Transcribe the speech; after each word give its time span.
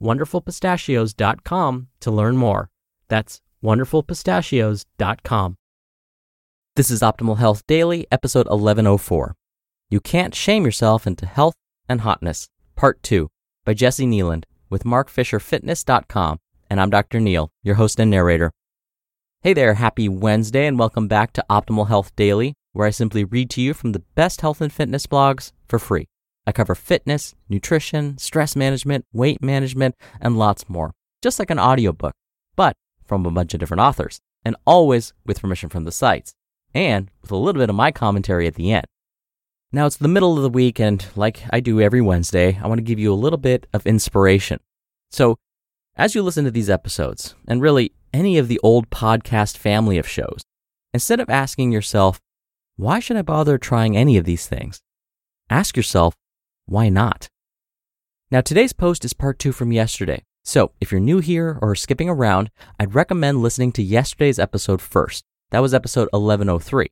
wonderfulpistachios.com 0.00 1.88
to 2.00 2.10
learn 2.10 2.36
more. 2.36 2.70
That's 3.08 3.40
wonderfulpistachios.com. 3.62 5.56
This 6.76 6.90
is 6.90 7.02
Optimal 7.02 7.38
Health 7.38 7.64
Daily, 7.66 8.06
episode 8.10 8.46
1104. 8.46 9.36
You 9.90 10.00
Can't 10.00 10.34
Shame 10.34 10.64
Yourself 10.64 11.06
into 11.06 11.26
Health 11.26 11.54
and 11.88 12.00
Hotness, 12.00 12.48
Part 12.74 13.02
2, 13.02 13.28
by 13.64 13.74
Jessi 13.74 14.08
Kneeland 14.08 14.44
with 14.68 14.84
markfisherfitness.com. 14.84 16.40
And 16.68 16.80
I'm 16.80 16.90
Dr. 16.90 17.20
Neal, 17.20 17.50
your 17.62 17.76
host 17.76 18.00
and 18.00 18.10
narrator. 18.10 18.50
Hey 19.42 19.52
there, 19.52 19.74
happy 19.74 20.08
Wednesday, 20.08 20.66
and 20.66 20.78
welcome 20.78 21.06
back 21.06 21.32
to 21.34 21.44
Optimal 21.50 21.88
Health 21.88 22.16
Daily, 22.16 22.54
where 22.72 22.86
I 22.86 22.90
simply 22.90 23.24
read 23.24 23.50
to 23.50 23.60
you 23.60 23.74
from 23.74 23.92
the 23.92 24.02
best 24.14 24.40
health 24.40 24.60
and 24.60 24.72
fitness 24.72 25.06
blogs 25.06 25.52
for 25.68 25.78
free. 25.78 26.06
I 26.46 26.52
cover 26.52 26.74
fitness, 26.74 27.34
nutrition, 27.48 28.18
stress 28.18 28.54
management, 28.54 29.06
weight 29.12 29.42
management, 29.42 29.94
and 30.20 30.38
lots 30.38 30.68
more, 30.68 30.92
just 31.22 31.38
like 31.38 31.50
an 31.50 31.58
audiobook, 31.58 32.14
but 32.54 32.76
from 33.04 33.24
a 33.24 33.30
bunch 33.30 33.54
of 33.54 33.60
different 33.60 33.80
authors, 33.80 34.20
and 34.44 34.56
always 34.66 35.12
with 35.24 35.40
permission 35.40 35.68
from 35.68 35.84
the 35.84 35.92
sites, 35.92 36.34
and 36.74 37.10
with 37.22 37.30
a 37.30 37.36
little 37.36 37.60
bit 37.60 37.70
of 37.70 37.76
my 37.76 37.90
commentary 37.90 38.46
at 38.46 38.54
the 38.54 38.72
end. 38.72 38.86
Now 39.72 39.86
it's 39.86 39.96
the 39.96 40.08
middle 40.08 40.36
of 40.36 40.42
the 40.42 40.50
week, 40.50 40.78
and 40.78 41.04
like 41.16 41.42
I 41.50 41.60
do 41.60 41.80
every 41.80 42.00
Wednesday, 42.00 42.58
I 42.62 42.66
want 42.66 42.78
to 42.78 42.84
give 42.84 42.98
you 42.98 43.12
a 43.12 43.16
little 43.16 43.38
bit 43.38 43.66
of 43.72 43.86
inspiration. 43.86 44.60
So, 45.10 45.36
as 45.96 46.14
you 46.14 46.22
listen 46.22 46.44
to 46.44 46.50
these 46.50 46.70
episodes, 46.70 47.34
and 47.48 47.62
really 47.62 47.92
any 48.12 48.36
of 48.36 48.48
the 48.48 48.60
old 48.62 48.90
podcast 48.90 49.56
family 49.56 49.96
of 49.96 50.08
shows, 50.08 50.42
instead 50.92 51.20
of 51.20 51.30
asking 51.30 51.72
yourself, 51.72 52.20
why 52.76 53.00
should 53.00 53.16
I 53.16 53.22
bother 53.22 53.56
trying 53.56 53.96
any 53.96 54.16
of 54.16 54.24
these 54.24 54.46
things? 54.46 54.80
Ask 55.48 55.76
yourself, 55.76 56.14
why 56.66 56.88
not? 56.88 57.28
Now, 58.30 58.40
today's 58.40 58.72
post 58.72 59.04
is 59.04 59.12
part 59.12 59.38
two 59.38 59.52
from 59.52 59.72
yesterday. 59.72 60.22
So, 60.42 60.72
if 60.80 60.90
you're 60.90 61.00
new 61.00 61.20
here 61.20 61.58
or 61.62 61.74
skipping 61.74 62.08
around, 62.08 62.50
I'd 62.78 62.94
recommend 62.94 63.42
listening 63.42 63.72
to 63.72 63.82
yesterday's 63.82 64.38
episode 64.38 64.82
first. 64.82 65.24
That 65.50 65.60
was 65.60 65.74
episode 65.74 66.08
1103. 66.12 66.88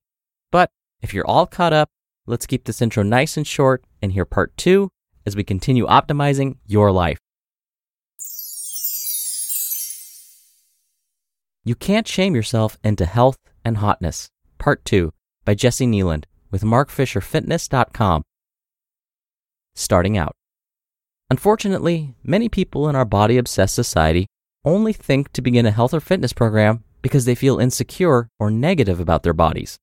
But 0.50 0.70
if 1.00 1.12
you're 1.12 1.26
all 1.26 1.46
caught 1.46 1.72
up, 1.72 1.90
let's 2.26 2.46
keep 2.46 2.64
this 2.64 2.80
intro 2.80 3.02
nice 3.02 3.36
and 3.36 3.46
short 3.46 3.84
and 4.00 4.12
hear 4.12 4.24
part 4.24 4.56
two 4.56 4.88
as 5.26 5.36
we 5.36 5.44
continue 5.44 5.86
optimizing 5.86 6.56
your 6.66 6.92
life. 6.92 7.18
You 11.64 11.74
Can't 11.74 12.08
Shame 12.08 12.34
Yourself 12.34 12.78
into 12.82 13.04
Health 13.04 13.38
and 13.64 13.76
Hotness, 13.76 14.28
Part 14.58 14.84
2 14.84 15.12
by 15.44 15.54
Jessi 15.54 15.86
Kneeland 15.86 16.24
with 16.50 16.62
markfisherfitness.com 16.62 18.24
starting 19.74 20.16
out. 20.16 20.34
Unfortunately, 21.30 22.14
many 22.22 22.48
people 22.48 22.88
in 22.88 22.96
our 22.96 23.04
body 23.04 23.38
obsessed 23.38 23.74
society 23.74 24.26
only 24.64 24.92
think 24.92 25.32
to 25.32 25.42
begin 25.42 25.66
a 25.66 25.70
health 25.70 25.94
or 25.94 26.00
fitness 26.00 26.32
program 26.32 26.84
because 27.00 27.24
they 27.24 27.34
feel 27.34 27.58
insecure 27.58 28.28
or 28.38 28.50
negative 28.50 29.00
about 29.00 29.22
their 29.22 29.32
bodies. 29.32 29.78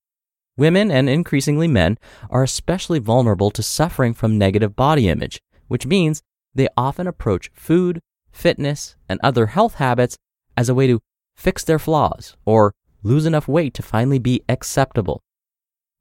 Women 0.58 0.92
and 0.92 1.10
increasingly 1.10 1.68
men 1.68 1.98
are 2.30 2.44
especially 2.44 3.00
vulnerable 3.00 3.52
to 3.52 3.64
suffering 3.64 4.14
from 4.14 4.38
negative 4.38 4.76
body 4.76 5.08
image, 5.08 5.40
which 5.68 5.86
means 5.86 6.22
they 6.54 6.68
often 6.76 7.08
approach 7.08 7.50
food, 7.54 8.00
fitness, 8.32 8.96
and 9.08 9.20
other 9.24 9.48
health 9.48 9.76
habits 9.76 10.18
as 10.58 10.70
a 10.70 10.74
way 10.74 10.88
to 10.88 11.00
fix 11.36 11.64
their 11.64 11.80
flaws 11.80 12.36
or 12.46 12.74
lose 13.04 13.26
enough 13.26 13.48
weight 13.48 13.74
to 13.74 13.82
finally 13.82 14.20
be 14.20 14.44
acceptable. 14.50 15.22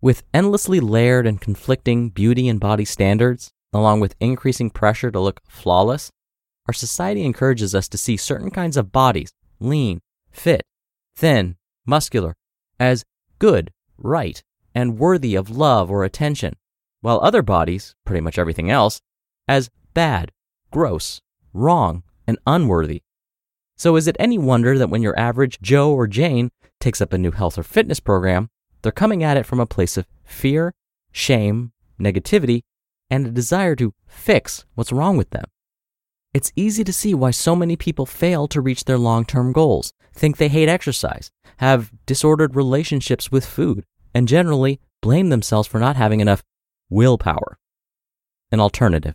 With 0.00 0.24
endlessly 0.34 0.80
layered 0.80 1.26
and 1.26 1.40
conflicting 1.40 2.10
beauty 2.10 2.48
and 2.48 2.60
body 2.60 2.84
standards, 2.84 3.50
along 3.72 4.00
with 4.00 4.16
increasing 4.20 4.70
pressure 4.70 5.10
to 5.10 5.20
look 5.20 5.40
flawless, 5.48 6.10
our 6.66 6.74
society 6.74 7.24
encourages 7.24 7.74
us 7.74 7.88
to 7.88 7.98
see 7.98 8.16
certain 8.16 8.50
kinds 8.50 8.76
of 8.76 8.92
bodies, 8.92 9.32
lean, 9.60 10.00
fit, 10.30 10.62
thin, 11.16 11.56
muscular, 11.86 12.34
as 12.78 13.04
good, 13.38 13.72
right, 13.96 14.42
and 14.74 14.98
worthy 14.98 15.34
of 15.34 15.50
love 15.50 15.90
or 15.90 16.04
attention, 16.04 16.54
while 17.00 17.20
other 17.20 17.42
bodies, 17.42 17.94
pretty 18.04 18.20
much 18.20 18.38
everything 18.38 18.70
else, 18.70 19.00
as 19.46 19.70
bad, 19.94 20.30
gross, 20.70 21.20
wrong, 21.52 22.02
and 22.26 22.38
unworthy. 22.46 23.02
So 23.76 23.96
is 23.96 24.06
it 24.06 24.16
any 24.18 24.38
wonder 24.38 24.76
that 24.76 24.90
when 24.90 25.02
your 25.02 25.18
average 25.18 25.60
Joe 25.60 25.92
or 25.92 26.06
Jane 26.06 26.50
takes 26.80 27.00
up 27.00 27.12
a 27.12 27.18
new 27.18 27.30
health 27.30 27.56
or 27.56 27.62
fitness 27.62 28.00
program, 28.00 28.50
they're 28.82 28.92
coming 28.92 29.22
at 29.24 29.36
it 29.36 29.46
from 29.46 29.60
a 29.60 29.66
place 29.66 29.96
of 29.96 30.06
fear, 30.24 30.74
shame, 31.12 31.72
negativity, 31.98 32.62
and 33.10 33.26
a 33.26 33.30
desire 33.30 33.74
to 33.76 33.94
fix 34.06 34.64
what's 34.74 34.92
wrong 34.92 35.16
with 35.16 35.30
them. 35.30 35.44
It's 36.34 36.52
easy 36.56 36.84
to 36.84 36.92
see 36.92 37.14
why 37.14 37.30
so 37.30 37.56
many 37.56 37.76
people 37.76 38.06
fail 38.06 38.48
to 38.48 38.60
reach 38.60 38.84
their 38.84 38.98
long 38.98 39.24
term 39.24 39.52
goals, 39.52 39.92
think 40.12 40.36
they 40.36 40.48
hate 40.48 40.68
exercise, 40.68 41.30
have 41.58 41.90
disordered 42.06 42.54
relationships 42.54 43.32
with 43.32 43.46
food, 43.46 43.84
and 44.14 44.28
generally 44.28 44.80
blame 45.00 45.30
themselves 45.30 45.68
for 45.68 45.78
not 45.78 45.96
having 45.96 46.20
enough 46.20 46.42
willpower. 46.90 47.58
An 48.52 48.60
alternative. 48.60 49.14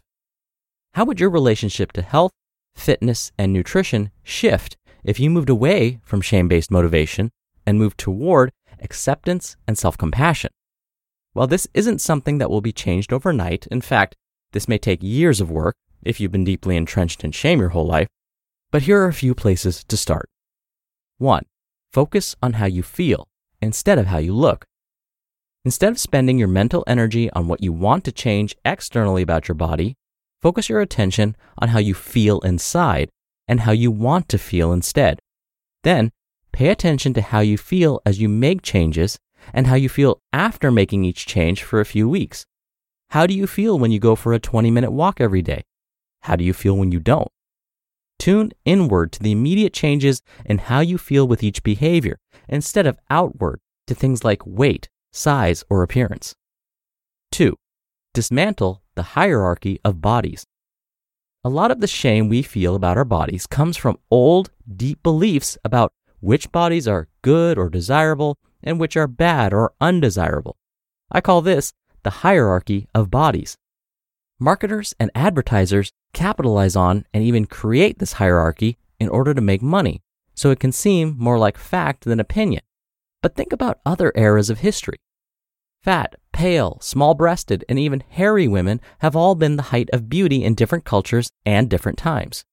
How 0.94 1.06
would 1.06 1.20
your 1.20 1.30
relationship 1.30 1.92
to 1.94 2.02
health, 2.02 2.32
fitness, 2.76 3.32
and 3.38 3.52
nutrition 3.52 4.12
shift 4.24 4.78
if 5.04 5.20
you 5.20 5.30
moved 5.30 5.50
away 5.50 6.00
from 6.04 6.22
shame 6.22 6.48
based 6.48 6.72
motivation 6.72 7.32
and 7.66 7.80
moved 7.80 7.98
toward 7.98 8.52
acceptance 8.80 9.56
and 9.68 9.78
self 9.78 9.98
compassion? 9.98 10.52
While 11.34 11.48
this 11.48 11.68
isn't 11.74 12.00
something 12.00 12.38
that 12.38 12.50
will 12.50 12.62
be 12.62 12.72
changed 12.72 13.12
overnight, 13.12 13.68
in 13.68 13.82
fact, 13.82 14.16
this 14.52 14.68
may 14.68 14.78
take 14.78 15.02
years 15.02 15.42
of 15.42 15.50
work 15.50 15.76
if 16.04 16.20
you've 16.20 16.32
been 16.32 16.44
deeply 16.44 16.78
entrenched 16.78 17.24
in 17.24 17.32
shame 17.32 17.60
your 17.60 17.70
whole 17.70 17.88
life, 17.88 18.08
but 18.72 18.84
here 18.84 19.00
are 19.02 19.08
a 19.08 19.14
few 19.14 19.34
places 19.34 19.84
to 19.86 19.98
start. 19.98 20.30
1. 21.18 21.44
Focus 21.92 22.36
on 22.42 22.54
how 22.54 22.66
you 22.66 22.84
feel 22.84 23.28
instead 23.62 23.98
of 23.98 24.08
how 24.08 24.20
you 24.20 24.34
look. 24.34 24.66
Instead 25.66 25.92
of 25.92 26.00
spending 26.00 26.38
your 26.38 26.48
mental 26.48 26.84
energy 26.86 27.32
on 27.32 27.48
what 27.48 27.64
you 27.64 27.72
want 27.72 28.04
to 28.04 28.12
change 28.12 28.56
externally 28.66 29.22
about 29.22 29.48
your 29.48 29.56
body, 29.56 29.96
focus 30.42 30.70
your 30.70 30.82
attention 30.82 31.36
on 31.58 31.70
how 31.70 31.80
you 31.80 31.94
feel 31.94 32.40
inside 32.42 33.10
and 33.48 33.62
how 33.62 33.72
you 33.72 33.90
want 33.90 34.28
to 34.30 34.38
feel 34.38 34.74
instead. 34.74 35.20
Then, 35.84 36.12
pay 36.52 36.70
attention 36.70 37.14
to 37.14 37.22
how 37.22 37.40
you 37.40 37.58
feel 37.58 38.02
as 38.06 38.20
you 38.20 38.30
make 38.30 38.62
changes 38.62 39.18
and 39.54 39.68
how 39.68 39.76
you 39.76 39.90
feel 39.90 40.22
after 40.32 40.72
making 40.72 41.04
each 41.04 41.26
change 41.26 41.64
for 41.64 41.80
a 41.80 41.86
few 41.86 42.08
weeks. 42.08 42.46
How 43.10 43.28
do 43.28 43.34
you 43.34 43.48
feel 43.48 43.78
when 43.78 43.92
you 43.92 44.00
go 44.00 44.16
for 44.16 44.34
a 44.34 44.40
20 44.40 44.72
minute 44.72 44.92
walk 44.92 45.20
every 45.20 45.42
day? 45.42 45.64
How 46.22 46.36
do 46.36 46.44
you 46.44 46.54
feel 46.54 46.78
when 46.78 46.92
you 46.92 47.00
don't? 47.00 47.30
Tune 48.20 48.52
inward 48.66 49.12
to 49.14 49.20
the 49.22 49.32
immediate 49.32 49.74
changes 49.74 50.22
in 50.46 50.58
how 50.58 50.80
you 50.80 50.98
feel 50.98 51.28
with 51.28 51.44
each 51.44 51.64
behavior 51.64 52.20
instead 52.48 52.88
of 52.88 52.98
outward 53.10 53.60
to 53.88 53.94
things 53.94 54.24
like 54.24 54.42
weight, 54.46 54.90
size, 55.12 55.64
or 55.70 55.84
appearance. 55.84 56.36
2. 57.34 57.56
Dismantle 58.14 58.82
the 58.96 59.04
hierarchy 59.04 59.80
of 59.84 60.02
bodies. 60.02 60.46
A 61.44 61.50
lot 61.50 61.72
of 61.72 61.82
the 61.82 61.88
shame 61.88 62.30
we 62.30 62.42
feel 62.42 62.76
about 62.76 62.98
our 62.98 63.04
bodies 63.04 63.48
comes 63.48 63.76
from 63.76 63.98
old, 64.10 64.52
deep 64.74 65.04
beliefs 65.04 65.58
about 65.66 65.92
which 66.22 66.52
bodies 66.52 66.88
are 66.88 67.10
good 67.22 67.58
or 67.58 67.70
desirable 67.70 68.38
and 68.64 68.80
which 68.80 68.98
are 68.98 69.08
bad 69.08 69.54
or 69.54 69.74
undesirable. 69.80 70.58
I 71.12 71.22
call 71.22 71.42
this 71.42 71.74
the 72.04 72.10
hierarchy 72.10 72.88
of 72.94 73.12
bodies. 73.12 73.58
Marketers 74.40 74.94
and 75.00 75.12
advertisers 75.16 75.92
capitalize 76.14 76.76
on 76.76 77.06
and 77.14 77.24
even 77.24 77.46
create 77.46 78.00
this 78.00 78.14
hierarchy 78.14 78.78
in 79.00 79.10
order 79.10 79.34
to 79.34 79.42
make 79.42 79.62
money, 79.62 80.02
so 80.36 80.50
it 80.50 80.60
can 80.60 80.72
seem 80.72 81.16
more 81.18 81.38
like 81.38 81.58
fact 81.58 82.04
than 82.04 82.20
opinion. 82.20 82.62
But 83.22 83.36
think 83.36 83.54
about 83.54 83.80
other 83.86 84.12
eras 84.16 84.50
of 84.50 84.60
history. 84.60 84.98
Fat, 85.82 86.16
pale, 86.32 86.78
small 86.82 87.14
breasted, 87.14 87.66
and 87.68 87.78
even 87.78 88.04
hairy 88.10 88.48
women 88.48 88.80
have 89.00 89.16
all 89.16 89.36
been 89.36 89.58
the 89.58 89.64
height 89.64 89.90
of 89.92 90.10
beauty 90.10 90.44
in 90.44 90.56
different 90.56 90.86
cultures 90.86 91.30
and 91.46 91.70
different 91.70 91.98
times. 91.98 92.44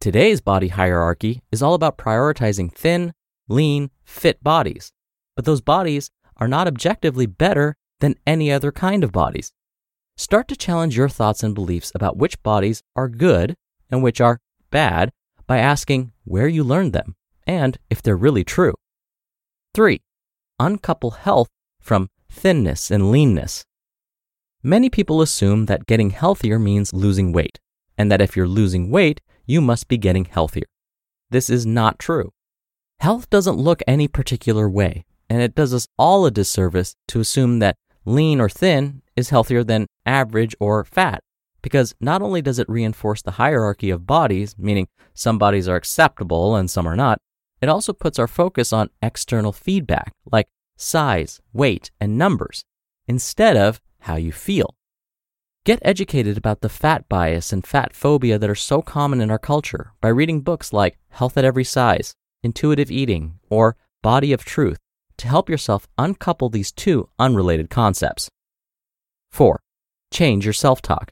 Today's 0.00 0.40
body 0.40 0.68
hierarchy 0.68 1.42
is 1.52 1.62
all 1.62 1.74
about 1.74 1.98
prioritizing 1.98 2.72
thin, 2.72 3.12
lean, 3.48 3.90
fit 4.02 4.42
bodies. 4.42 4.92
But 5.40 5.46
those 5.46 5.62
bodies 5.62 6.10
are 6.36 6.48
not 6.48 6.66
objectively 6.66 7.24
better 7.24 7.74
than 8.00 8.16
any 8.26 8.52
other 8.52 8.70
kind 8.70 9.02
of 9.02 9.10
bodies. 9.10 9.54
Start 10.18 10.48
to 10.48 10.54
challenge 10.54 10.98
your 10.98 11.08
thoughts 11.08 11.42
and 11.42 11.54
beliefs 11.54 11.90
about 11.94 12.18
which 12.18 12.42
bodies 12.42 12.82
are 12.94 13.08
good 13.08 13.54
and 13.90 14.02
which 14.02 14.20
are 14.20 14.38
bad 14.70 15.10
by 15.46 15.56
asking 15.56 16.12
where 16.24 16.46
you 16.46 16.62
learned 16.62 16.92
them 16.92 17.16
and 17.46 17.78
if 17.88 18.02
they're 18.02 18.18
really 18.18 18.44
true. 18.44 18.74
3. 19.72 20.02
Uncouple 20.58 21.12
health 21.12 21.48
from 21.80 22.10
thinness 22.30 22.90
and 22.90 23.10
leanness. 23.10 23.64
Many 24.62 24.90
people 24.90 25.22
assume 25.22 25.64
that 25.64 25.86
getting 25.86 26.10
healthier 26.10 26.58
means 26.58 26.92
losing 26.92 27.32
weight, 27.32 27.58
and 27.96 28.12
that 28.12 28.20
if 28.20 28.36
you're 28.36 28.46
losing 28.46 28.90
weight, 28.90 29.22
you 29.46 29.62
must 29.62 29.88
be 29.88 29.96
getting 29.96 30.26
healthier. 30.26 30.68
This 31.30 31.48
is 31.48 31.64
not 31.64 31.98
true. 31.98 32.30
Health 32.98 33.30
doesn't 33.30 33.56
look 33.56 33.80
any 33.86 34.06
particular 34.06 34.68
way, 34.68 35.06
and 35.30 35.40
it 35.40 35.54
does 35.54 35.72
us 35.72 35.86
all 35.96 36.26
a 36.26 36.30
disservice 36.30 36.96
to 37.06 37.20
assume 37.20 37.60
that 37.60 37.76
lean 38.04 38.40
or 38.40 38.48
thin 38.48 39.00
is 39.14 39.30
healthier 39.30 39.62
than 39.62 39.86
average 40.04 40.56
or 40.58 40.84
fat, 40.84 41.22
because 41.62 41.94
not 42.00 42.20
only 42.20 42.42
does 42.42 42.58
it 42.58 42.68
reinforce 42.68 43.22
the 43.22 43.32
hierarchy 43.32 43.90
of 43.90 44.06
bodies, 44.06 44.56
meaning 44.58 44.88
some 45.14 45.38
bodies 45.38 45.68
are 45.68 45.76
acceptable 45.76 46.56
and 46.56 46.68
some 46.68 46.86
are 46.86 46.96
not, 46.96 47.18
it 47.62 47.68
also 47.68 47.92
puts 47.92 48.18
our 48.18 48.26
focus 48.26 48.72
on 48.72 48.90
external 49.00 49.52
feedback, 49.52 50.12
like 50.30 50.48
size, 50.76 51.40
weight, 51.52 51.92
and 52.00 52.18
numbers, 52.18 52.64
instead 53.06 53.56
of 53.56 53.80
how 54.00 54.16
you 54.16 54.32
feel. 54.32 54.74
Get 55.64 55.78
educated 55.82 56.38
about 56.38 56.62
the 56.62 56.70
fat 56.70 57.08
bias 57.08 57.52
and 57.52 57.64
fat 57.64 57.94
phobia 57.94 58.38
that 58.38 58.50
are 58.50 58.54
so 58.54 58.82
common 58.82 59.20
in 59.20 59.30
our 59.30 59.38
culture 59.38 59.92
by 60.00 60.08
reading 60.08 60.40
books 60.40 60.72
like 60.72 60.98
Health 61.10 61.36
at 61.36 61.44
Every 61.44 61.64
Size, 61.64 62.14
Intuitive 62.42 62.90
Eating, 62.90 63.34
or 63.50 63.76
Body 64.02 64.32
of 64.32 64.44
Truth 64.44 64.78
to 65.20 65.28
help 65.28 65.48
yourself 65.48 65.86
uncouple 65.98 66.48
these 66.48 66.72
two 66.72 67.08
unrelated 67.18 67.70
concepts. 67.70 68.28
4. 69.30 69.60
Change 70.12 70.44
your 70.44 70.52
self 70.52 70.82
talk. 70.82 71.10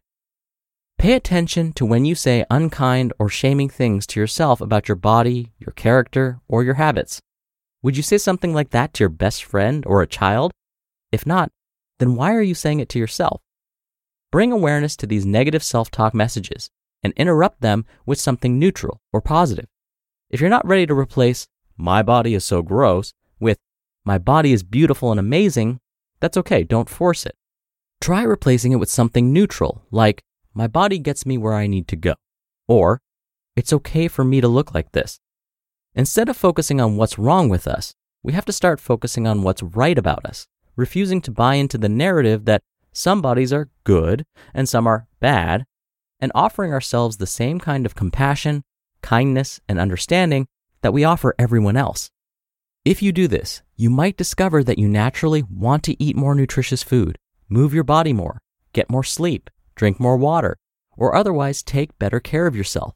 Pay 0.99 1.13
attention 1.13 1.73
to 1.75 1.87
when 1.87 2.05
you 2.05 2.15
say 2.15 2.45
unkind 2.51 3.13
or 3.19 3.29
shaming 3.29 3.69
things 3.69 4.07
to 4.09 4.19
yourself 4.19 4.61
about 4.61 4.89
your 4.89 4.97
body, 4.97 5.53
your 5.59 5.73
character, 5.73 6.41
or 6.49 6.65
your 6.65 6.75
habits. 6.75 7.21
Would 7.83 7.97
you 7.97 8.03
say 8.03 8.19
something 8.19 8.53
like 8.53 8.71
that 8.71 8.95
to 8.95 9.05
your 9.05 9.09
best 9.09 9.45
friend 9.45 9.85
or 9.87 10.03
a 10.03 10.09
child? 10.09 10.51
If 11.13 11.25
not, 11.25 11.51
then 11.99 12.17
why 12.17 12.35
are 12.35 12.43
you 12.43 12.55
saying 12.55 12.81
it 12.81 12.89
to 12.91 12.99
yourself? 12.99 13.41
Bring 14.33 14.51
awareness 14.51 14.97
to 14.97 15.07
these 15.07 15.25
negative 15.25 15.63
self 15.63 15.91
talk 15.91 16.15
messages 16.15 16.71
and 17.03 17.13
interrupt 17.17 17.61
them 17.61 17.85
with 18.05 18.19
something 18.19 18.59
neutral 18.59 19.01
or 19.13 19.21
positive. 19.21 19.67
If 20.31 20.41
you're 20.41 20.51
not 20.51 20.67
ready 20.67 20.87
to 20.87 20.95
replace, 20.95 21.47
my 21.77 22.03
body 22.03 22.35
is 22.35 22.45
so 22.45 22.63
gross, 22.63 23.13
my 24.09 24.17
body 24.17 24.55
is 24.55 24.63
beautiful 24.63 25.11
and 25.11 25.21
amazing, 25.21 25.81
that's 26.19 26.39
okay, 26.39 26.65
don't 26.65 26.89
force 26.89 27.27
it. 27.27 27.37
Try 28.01 28.23
replacing 28.23 28.73
it 28.73 28.81
with 28.81 28.89
something 28.89 29.35
neutral, 29.35 29.83
like, 29.91 30.23
my 30.55 30.67
body 30.67 30.99
gets 30.99 31.27
me 31.27 31.37
where 31.37 31.53
I 31.53 31.67
need 31.67 31.87
to 31.89 31.97
go. 31.97 32.15
Or, 32.67 33.03
it's 33.55 33.71
okay 33.75 34.09
for 34.09 34.25
me 34.25 34.41
to 34.41 34.49
look 34.49 34.75
like 34.75 34.93
this. 34.93 35.21
Instead 35.95 36.31
of 36.31 36.39
focusing 36.39 36.81
on 36.81 36.97
what's 36.97 37.19
wrong 37.19 37.51
with 37.51 37.69
us, 37.69 37.95
we 38.23 38.33
have 38.33 38.47
to 38.47 38.53
start 38.61 38.81
focusing 38.81 39.27
on 39.27 39.43
what's 39.43 39.63
right 39.63 39.99
about 39.99 40.25
us, 40.25 40.47
refusing 40.75 41.21
to 41.21 41.31
buy 41.31 41.57
into 41.57 41.77
the 41.77 41.91
narrative 41.91 42.47
that 42.47 42.63
some 42.95 43.21
bodies 43.21 43.53
are 43.53 43.69
good 43.85 44.25
and 44.55 44.67
some 44.67 44.87
are 44.87 45.07
bad, 45.21 45.67
and 46.19 46.33
offering 46.35 46.73
ourselves 46.73 47.19
the 47.19 47.27
same 47.27 47.61
kind 47.61 47.85
of 47.85 47.95
compassion, 47.95 48.65
kindness, 49.03 49.61
and 49.69 49.79
understanding 49.79 50.47
that 50.81 50.95
we 50.95 51.05
offer 51.05 51.35
everyone 51.39 51.77
else. 51.77 52.11
If 52.89 53.03
you 53.03 53.13
do 53.13 53.29
this, 53.29 53.61
you 53.77 53.91
might 53.91 54.17
discover 54.17 54.65
that 54.65 54.79
you 54.79 54.89
naturally 54.89 55.43
want 55.43 55.83
to 55.83 56.03
eat 56.03 56.17
more 56.17 56.35
nutritious 56.35 56.83
food, 56.83 57.19
move 57.47 57.75
your 57.75 57.85
body 57.85 58.15
more, 58.15 58.41
get 58.73 58.89
more 58.89 59.05
sleep, 59.05 59.51
drink 59.75 60.01
more 60.01 60.17
water, 60.17 60.57
or 60.97 61.15
otherwise 61.15 61.63
take 61.63 61.99
better 61.99 62.19
care 62.19 62.47
of 62.47 62.57
yourself. 62.57 62.95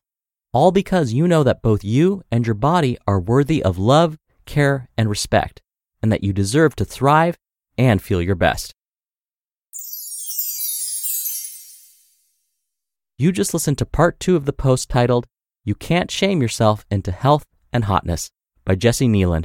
All 0.50 0.72
because 0.72 1.12
you 1.12 1.28
know 1.28 1.42
that 1.42 1.60
both 1.60 1.84
you 1.84 2.22
and 2.30 2.46
your 2.46 2.54
body 2.54 2.96
are 3.06 3.20
worthy 3.20 3.62
of 3.62 3.76
love, 3.76 4.16
care, 4.46 4.88
and 4.96 5.10
respect, 5.10 5.60
and 6.00 6.10
that 6.10 6.24
you 6.24 6.32
deserve 6.32 6.74
to 6.76 6.86
thrive 6.86 7.36
and 7.76 8.00
feel 8.00 8.22
your 8.22 8.34
best. 8.34 8.72
You 13.18 13.30
just 13.30 13.52
listened 13.52 13.76
to 13.76 13.84
part 13.84 14.18
two 14.18 14.36
of 14.36 14.46
the 14.46 14.54
post 14.54 14.88
titled, 14.88 15.26
You 15.66 15.74
Can't 15.74 16.10
Shame 16.10 16.40
Yourself 16.40 16.86
into 16.90 17.12
Health 17.12 17.44
and 17.74 17.84
Hotness 17.84 18.30
by 18.64 18.74
Jessi 18.74 19.06
Kneeland 19.06 19.44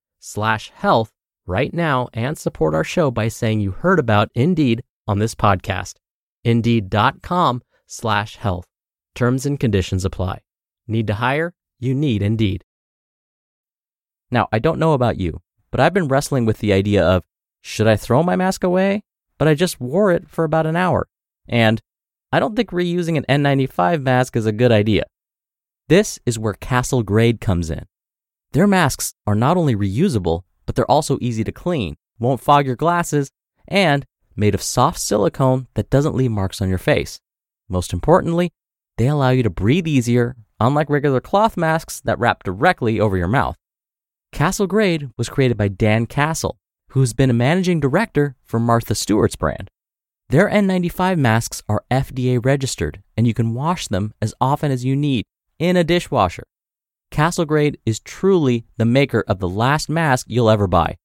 slash 0.21 0.71
health 0.73 1.11
right 1.45 1.73
now 1.73 2.07
and 2.13 2.37
support 2.37 2.73
our 2.73 2.83
show 2.83 3.11
by 3.11 3.27
saying 3.27 3.59
you 3.59 3.71
heard 3.71 3.99
about 3.99 4.29
Indeed 4.33 4.83
on 5.07 5.19
this 5.19 5.35
podcast. 5.35 5.95
Indeed.com 6.45 7.61
slash 7.87 8.37
health. 8.37 8.65
Terms 9.15 9.45
and 9.45 9.59
conditions 9.59 10.05
apply. 10.05 10.39
Need 10.87 11.07
to 11.07 11.15
hire? 11.15 11.53
You 11.79 11.93
need 11.93 12.21
Indeed. 12.21 12.63
Now, 14.29 14.47
I 14.51 14.59
don't 14.59 14.79
know 14.79 14.93
about 14.93 15.17
you, 15.17 15.41
but 15.71 15.81
I've 15.81 15.93
been 15.93 16.07
wrestling 16.07 16.45
with 16.45 16.59
the 16.59 16.71
idea 16.71 17.03
of 17.03 17.25
should 17.61 17.87
I 17.87 17.97
throw 17.97 18.23
my 18.23 18.35
mask 18.35 18.63
away? 18.63 19.03
But 19.37 19.47
I 19.47 19.55
just 19.55 19.81
wore 19.81 20.11
it 20.11 20.29
for 20.29 20.43
about 20.45 20.67
an 20.67 20.75
hour. 20.75 21.07
And 21.47 21.81
I 22.31 22.39
don't 22.39 22.55
think 22.55 22.69
reusing 22.69 23.17
an 23.17 23.25
N95 23.43 24.01
mask 24.01 24.35
is 24.35 24.45
a 24.45 24.51
good 24.51 24.71
idea. 24.71 25.03
This 25.89 26.19
is 26.25 26.39
where 26.39 26.53
Castle 26.53 27.03
Grade 27.03 27.41
comes 27.41 27.69
in. 27.69 27.85
Their 28.53 28.67
masks 28.67 29.13
are 29.25 29.35
not 29.35 29.55
only 29.55 29.75
reusable, 29.75 30.43
but 30.65 30.75
they're 30.75 30.89
also 30.91 31.17
easy 31.21 31.43
to 31.45 31.51
clean, 31.51 31.95
won't 32.19 32.41
fog 32.41 32.65
your 32.65 32.75
glasses, 32.75 33.29
and 33.67 34.05
made 34.35 34.53
of 34.53 34.61
soft 34.61 34.99
silicone 34.99 35.67
that 35.75 35.89
doesn't 35.89 36.15
leave 36.15 36.31
marks 36.31 36.61
on 36.61 36.69
your 36.69 36.77
face. 36.77 37.19
Most 37.69 37.93
importantly, 37.93 38.51
they 38.97 39.07
allow 39.07 39.29
you 39.29 39.43
to 39.43 39.49
breathe 39.49 39.87
easier, 39.87 40.35
unlike 40.59 40.89
regular 40.89 41.21
cloth 41.21 41.55
masks 41.55 42.01
that 42.01 42.19
wrap 42.19 42.43
directly 42.43 42.99
over 42.99 43.15
your 43.15 43.27
mouth. 43.27 43.55
Castle 44.33 44.67
Grade 44.67 45.09
was 45.17 45.29
created 45.29 45.57
by 45.57 45.69
Dan 45.69 46.05
Castle, 46.05 46.57
who's 46.89 47.13
been 47.13 47.29
a 47.29 47.33
managing 47.33 47.79
director 47.79 48.35
for 48.43 48.59
Martha 48.59 48.95
Stewart's 48.95 49.35
brand. 49.37 49.69
Their 50.29 50.49
N95 50.49 51.17
masks 51.17 51.63
are 51.67 51.85
FDA 51.89 52.43
registered, 52.43 53.01
and 53.15 53.27
you 53.27 53.33
can 53.33 53.53
wash 53.53 53.87
them 53.87 54.13
as 54.21 54.33
often 54.39 54.71
as 54.71 54.85
you 54.85 54.95
need 54.95 55.23
in 55.57 55.77
a 55.77 55.83
dishwasher. 55.83 56.43
Castle 57.11 57.45
Grade 57.45 57.77
is 57.85 57.99
truly 57.99 58.65
the 58.77 58.85
maker 58.85 59.23
of 59.27 59.39
the 59.39 59.49
last 59.49 59.89
mask 59.89 60.25
you'll 60.29 60.49
ever 60.49 60.65
buy. 60.65 60.97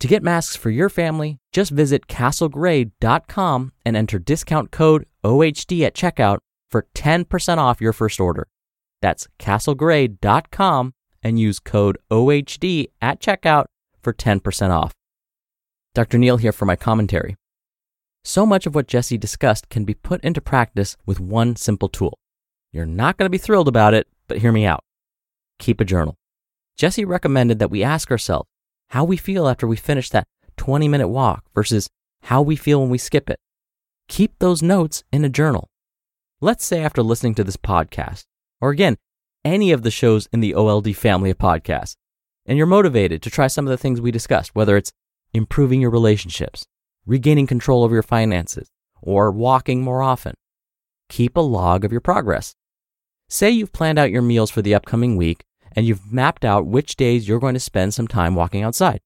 To 0.00 0.06
get 0.06 0.22
masks 0.22 0.54
for 0.54 0.70
your 0.70 0.88
family, 0.88 1.38
just 1.52 1.72
visit 1.72 2.06
castlegrade.com 2.06 3.72
and 3.84 3.96
enter 3.96 4.18
discount 4.20 4.70
code 4.70 5.06
OHD 5.24 5.84
at 5.84 5.94
checkout 5.94 6.38
for 6.70 6.86
10% 6.94 7.58
off 7.58 7.80
your 7.80 7.92
first 7.92 8.20
order. 8.20 8.46
That's 9.02 9.26
castlegrade.com 9.40 10.94
and 11.24 11.40
use 11.40 11.58
code 11.58 11.98
OHD 12.10 12.86
at 13.02 13.20
checkout 13.20 13.66
for 14.00 14.12
10% 14.12 14.70
off. 14.70 14.92
Dr. 15.94 16.18
Neal 16.18 16.36
here 16.36 16.52
for 16.52 16.66
my 16.66 16.76
commentary. 16.76 17.34
So 18.22 18.46
much 18.46 18.66
of 18.66 18.76
what 18.76 18.86
Jessi 18.86 19.18
discussed 19.18 19.68
can 19.68 19.84
be 19.84 19.94
put 19.94 20.22
into 20.22 20.40
practice 20.40 20.96
with 21.04 21.18
one 21.18 21.56
simple 21.56 21.88
tool. 21.88 22.16
You're 22.72 22.86
not 22.86 23.16
going 23.16 23.26
to 23.26 23.30
be 23.30 23.38
thrilled 23.38 23.66
about 23.66 23.94
it, 23.94 24.06
but 24.28 24.38
hear 24.38 24.52
me 24.52 24.64
out. 24.64 24.84
Keep 25.58 25.80
a 25.80 25.84
journal. 25.84 26.16
Jessi 26.78 27.06
recommended 27.06 27.58
that 27.58 27.70
we 27.70 27.82
ask 27.82 28.10
ourselves 28.10 28.48
how 28.90 29.04
we 29.04 29.16
feel 29.16 29.48
after 29.48 29.66
we 29.66 29.76
finish 29.76 30.10
that 30.10 30.26
20 30.56 30.88
minute 30.88 31.08
walk 31.08 31.44
versus 31.54 31.88
how 32.22 32.42
we 32.42 32.56
feel 32.56 32.80
when 32.80 32.90
we 32.90 32.98
skip 32.98 33.28
it. 33.28 33.38
Keep 34.08 34.38
those 34.38 34.62
notes 34.62 35.04
in 35.12 35.24
a 35.24 35.28
journal. 35.28 35.68
Let's 36.40 36.64
say 36.64 36.82
after 36.82 37.02
listening 37.02 37.34
to 37.36 37.44
this 37.44 37.56
podcast, 37.56 38.24
or 38.60 38.70
again, 38.70 38.96
any 39.44 39.72
of 39.72 39.82
the 39.82 39.90
shows 39.90 40.28
in 40.32 40.40
the 40.40 40.54
OLD 40.54 40.96
family 40.96 41.30
of 41.30 41.38
podcasts, 41.38 41.96
and 42.46 42.56
you're 42.56 42.66
motivated 42.66 43.22
to 43.22 43.30
try 43.30 43.46
some 43.46 43.66
of 43.66 43.70
the 43.70 43.76
things 43.76 44.00
we 44.00 44.10
discussed, 44.10 44.54
whether 44.54 44.76
it's 44.76 44.92
improving 45.32 45.80
your 45.80 45.90
relationships, 45.90 46.64
regaining 47.06 47.46
control 47.46 47.82
over 47.82 47.94
your 47.94 48.02
finances, 48.02 48.68
or 49.02 49.30
walking 49.30 49.82
more 49.82 50.02
often. 50.02 50.34
Keep 51.08 51.36
a 51.36 51.40
log 51.40 51.84
of 51.84 51.92
your 51.92 52.00
progress. 52.00 52.54
Say 53.30 53.50
you've 53.50 53.72
planned 53.72 53.98
out 53.98 54.10
your 54.10 54.22
meals 54.22 54.50
for 54.50 54.62
the 54.62 54.74
upcoming 54.74 55.16
week 55.16 55.44
and 55.72 55.86
you've 55.86 56.10
mapped 56.10 56.44
out 56.44 56.66
which 56.66 56.96
days 56.96 57.28
you're 57.28 57.38
going 57.38 57.54
to 57.54 57.60
spend 57.60 57.92
some 57.92 58.08
time 58.08 58.34
walking 58.34 58.62
outside. 58.62 59.00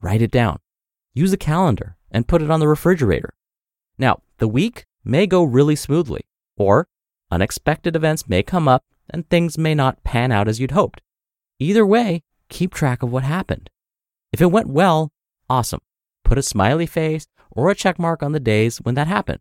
Write 0.00 0.20
it 0.20 0.32
down. 0.32 0.58
Use 1.14 1.32
a 1.32 1.36
calendar 1.36 1.96
and 2.10 2.26
put 2.26 2.42
it 2.42 2.50
on 2.50 2.58
the 2.58 2.66
refrigerator. 2.66 3.34
Now, 3.98 4.22
the 4.38 4.48
week 4.48 4.86
may 5.04 5.26
go 5.26 5.44
really 5.44 5.76
smoothly, 5.76 6.22
or 6.56 6.88
unexpected 7.30 7.94
events 7.94 8.28
may 8.28 8.42
come 8.42 8.66
up 8.66 8.84
and 9.08 9.28
things 9.28 9.56
may 9.56 9.74
not 9.74 10.02
pan 10.02 10.32
out 10.32 10.48
as 10.48 10.58
you'd 10.58 10.72
hoped. 10.72 11.00
Either 11.60 11.86
way, 11.86 12.24
keep 12.48 12.74
track 12.74 13.02
of 13.02 13.12
what 13.12 13.22
happened. 13.22 13.70
If 14.32 14.40
it 14.40 14.50
went 14.50 14.68
well, 14.68 15.12
awesome. 15.48 15.80
Put 16.24 16.38
a 16.38 16.42
smiley 16.42 16.86
face 16.86 17.26
or 17.50 17.70
a 17.70 17.74
check 17.76 17.98
mark 17.98 18.22
on 18.22 18.32
the 18.32 18.40
days 18.40 18.78
when 18.78 18.96
that 18.96 19.06
happened. 19.06 19.40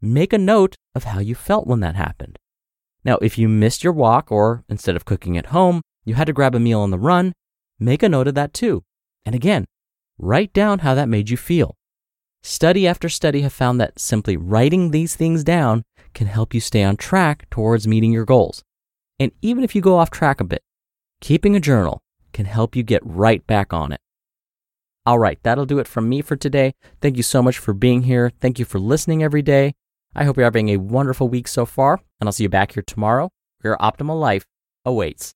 Make 0.00 0.32
a 0.32 0.38
note 0.38 0.76
of 0.96 1.04
how 1.04 1.20
you 1.20 1.36
felt 1.36 1.66
when 1.66 1.80
that 1.80 1.94
happened. 1.94 2.38
Now, 3.04 3.18
if 3.20 3.36
you 3.36 3.48
missed 3.48 3.82
your 3.82 3.92
walk 3.92 4.30
or 4.30 4.64
instead 4.68 4.96
of 4.96 5.04
cooking 5.04 5.36
at 5.36 5.46
home, 5.46 5.82
you 6.04 6.14
had 6.14 6.26
to 6.26 6.32
grab 6.32 6.54
a 6.54 6.60
meal 6.60 6.80
on 6.80 6.90
the 6.90 6.98
run, 6.98 7.32
make 7.78 8.02
a 8.02 8.08
note 8.08 8.28
of 8.28 8.34
that 8.34 8.52
too. 8.54 8.84
And 9.24 9.34
again, 9.34 9.66
write 10.18 10.52
down 10.52 10.80
how 10.80 10.94
that 10.94 11.08
made 11.08 11.30
you 11.30 11.36
feel. 11.36 11.76
Study 12.42 12.86
after 12.86 13.08
study 13.08 13.42
have 13.42 13.52
found 13.52 13.80
that 13.80 13.98
simply 13.98 14.36
writing 14.36 14.90
these 14.90 15.14
things 15.14 15.44
down 15.44 15.84
can 16.12 16.26
help 16.26 16.52
you 16.54 16.60
stay 16.60 16.82
on 16.82 16.96
track 16.96 17.48
towards 17.50 17.86
meeting 17.86 18.12
your 18.12 18.24
goals. 18.24 18.62
And 19.18 19.30
even 19.42 19.62
if 19.62 19.74
you 19.74 19.80
go 19.80 19.96
off 19.96 20.10
track 20.10 20.40
a 20.40 20.44
bit, 20.44 20.62
keeping 21.20 21.54
a 21.54 21.60
journal 21.60 22.02
can 22.32 22.46
help 22.46 22.74
you 22.74 22.82
get 22.82 23.02
right 23.04 23.46
back 23.46 23.72
on 23.72 23.92
it. 23.92 24.00
All 25.04 25.18
right, 25.18 25.38
that'll 25.42 25.66
do 25.66 25.78
it 25.78 25.88
from 25.88 26.08
me 26.08 26.22
for 26.22 26.36
today. 26.36 26.74
Thank 27.00 27.16
you 27.16 27.22
so 27.22 27.42
much 27.42 27.58
for 27.58 27.72
being 27.72 28.02
here. 28.02 28.30
Thank 28.40 28.58
you 28.58 28.64
for 28.64 28.78
listening 28.78 29.22
every 29.22 29.42
day. 29.42 29.74
I 30.14 30.24
hope 30.24 30.36
you're 30.36 30.44
having 30.44 30.68
a 30.68 30.76
wonderful 30.76 31.28
week 31.28 31.48
so 31.48 31.64
far, 31.64 31.94
and 32.20 32.28
I'll 32.28 32.32
see 32.32 32.42
you 32.42 32.48
back 32.48 32.72
here 32.72 32.82
tomorrow 32.86 33.30
where 33.60 33.72
your 33.72 33.78
optimal 33.78 34.20
life 34.20 34.44
awaits. 34.84 35.34